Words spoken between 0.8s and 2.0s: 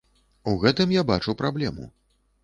я бачу праблему.